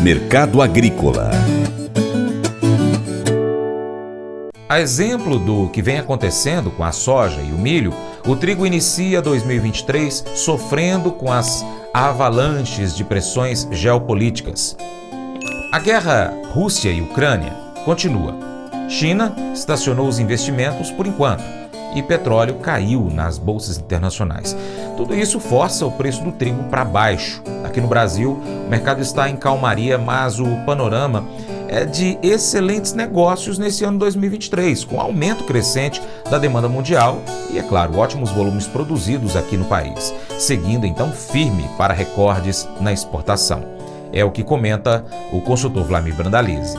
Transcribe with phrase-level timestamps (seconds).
[0.00, 1.30] Mercado Agrícola
[4.68, 7.92] A exemplo do que vem acontecendo com a soja e o milho,
[8.26, 14.76] o trigo inicia 2023 sofrendo com as avalanches de pressões geopolíticas.
[15.72, 17.52] A guerra Rússia e Ucrânia
[17.84, 18.34] continua.
[18.88, 21.42] China estacionou os investimentos por enquanto
[21.94, 24.56] e petróleo caiu nas bolsas internacionais.
[24.96, 27.42] Tudo isso força o preço do trigo para baixo.
[27.78, 28.32] Aqui no Brasil,
[28.66, 31.24] o mercado está em calmaria, mas o panorama
[31.68, 37.22] é de excelentes negócios nesse ano 2023, com aumento crescente da demanda mundial
[37.52, 42.92] e, é claro, ótimos volumes produzidos aqui no país, seguindo então firme para recordes na
[42.92, 43.62] exportação.
[44.12, 46.76] É o que comenta o consultor Vlamir Brandalize.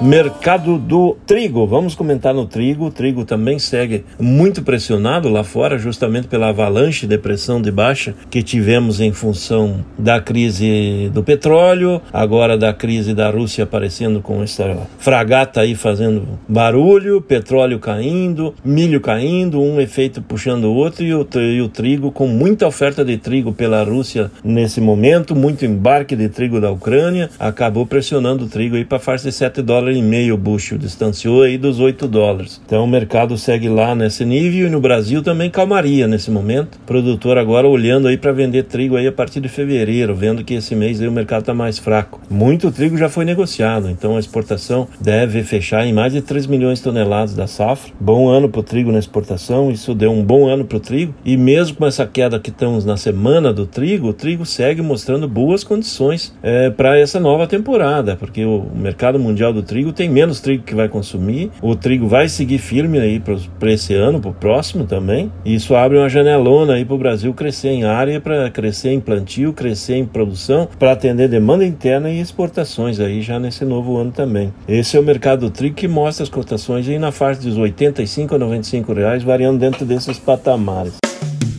[0.00, 1.66] Mercado do trigo.
[1.66, 2.86] Vamos comentar no trigo.
[2.86, 8.14] O trigo também segue muito pressionado lá fora, justamente pela avalanche de pressão de baixa
[8.30, 14.40] que tivemos em função da crise do petróleo, agora da crise da Rússia aparecendo com
[14.40, 21.12] essa fragata aí fazendo barulho, petróleo caindo, milho caindo, um efeito puxando o outro e
[21.12, 26.14] o, e o trigo com muita oferta de trigo pela Rússia nesse momento, muito embarque
[26.14, 29.92] de trigo da Ucrânia, acabou pressionando o trigo aí para faixa de 7 dólares dólar
[29.92, 32.60] e meio o bushel, distanciou aí dos 8 dólares.
[32.64, 36.76] Então o mercado segue lá nesse nível e no Brasil também calmaria nesse momento.
[36.76, 40.54] O produtor agora olhando aí para vender trigo aí a partir de fevereiro, vendo que
[40.54, 42.20] esse mês aí o mercado está mais fraco.
[42.30, 46.78] Muito trigo já foi negociado, então a exportação deve fechar em mais de 3 milhões
[46.78, 47.92] de toneladas da safra.
[47.98, 51.14] Bom ano para o trigo na exportação, isso deu um bom ano para o trigo.
[51.24, 55.28] E mesmo com essa queda que estamos na semana do trigo, o trigo segue mostrando
[55.28, 60.08] boas condições é, para essa nova temporada, porque o mercado mundial do trigo trigo, tem
[60.08, 61.52] menos trigo que vai consumir.
[61.62, 65.30] O trigo vai seguir firme aí para esse ano, para o próximo também.
[65.44, 69.52] Isso abre uma janelona aí para o Brasil crescer em área, para crescer em plantio,
[69.52, 74.52] crescer em produção, para atender demanda interna e exportações aí já nesse novo ano também.
[74.66, 78.34] Esse é o mercado do trigo que mostra as cotações aí na faixa dos 85
[78.34, 81.07] a 95 reais, variando dentro desses patamares.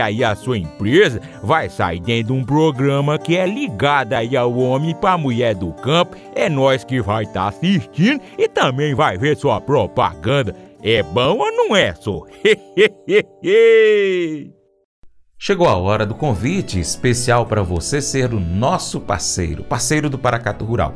[0.00, 4.56] aí a sua empresa vai sair dentro de um programa que é ligado aí ao
[4.56, 6.16] homem para mulher do campo.
[6.34, 10.54] É nós que vai estar tá assistindo e também vai ver sua propaganda.
[10.82, 12.22] É bom ou não é, só?
[15.38, 20.64] Chegou a hora do convite especial para você ser o nosso parceiro, parceiro do Paracato
[20.64, 20.94] Rural.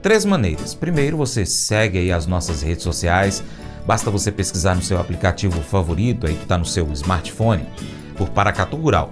[0.00, 0.74] Três maneiras.
[0.74, 3.44] Primeiro, você segue aí as nossas redes sociais.
[3.86, 7.66] Basta você pesquisar no seu aplicativo favorito aí que está no seu smartphone
[8.12, 9.10] por Paracatu Rural.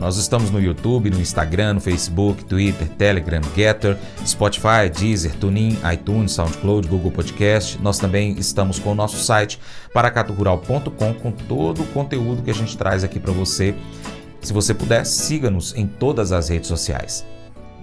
[0.00, 3.96] Nós estamos no YouTube, no Instagram, no Facebook, Twitter, Telegram, Getter,
[4.26, 7.80] Spotify, Deezer, TuneIn, iTunes, SoundCloud, Google Podcast.
[7.80, 9.60] Nós também estamos com o nosso site
[9.92, 13.74] paracaturural.com com todo o conteúdo que a gente traz aqui para você.
[14.40, 17.24] Se você puder, siga-nos em todas as redes sociais.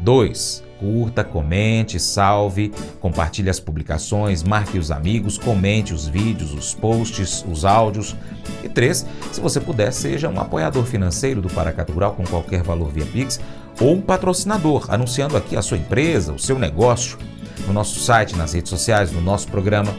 [0.02, 0.64] 2.
[0.80, 7.66] Curta, comente, salve, compartilhe as publicações, marque os amigos, comente os vídeos, os posts, os
[7.66, 8.16] áudios.
[8.64, 9.06] E 3.
[9.32, 13.40] Se você puder, seja um apoiador financeiro do Paracatu Rural com qualquer valor via Pix
[13.80, 17.18] ou um patrocinador, anunciando aqui a sua empresa, o seu negócio,
[17.68, 19.96] no nosso site, nas redes sociais, no nosso programa.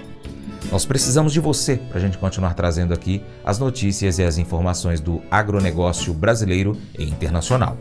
[0.73, 5.01] Nós precisamos de você para a gente continuar trazendo aqui as notícias e as informações
[5.01, 7.77] do agronegócio brasileiro e internacional.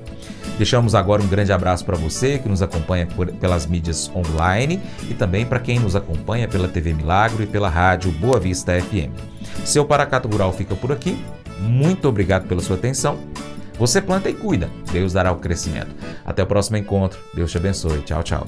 [0.58, 5.14] Deixamos agora um grande abraço para você que nos acompanha por, pelas mídias online e
[5.14, 9.16] também para quem nos acompanha pela TV Milagro e pela rádio Boa Vista FM.
[9.64, 11.18] Seu Paracato Rural fica por aqui.
[11.60, 13.18] Muito obrigado pela sua atenção.
[13.80, 14.70] Você planta e cuida.
[14.92, 15.96] Deus dará o crescimento.
[16.26, 17.18] Até o próximo encontro.
[17.34, 18.02] Deus te abençoe.
[18.02, 18.48] Tchau, tchau.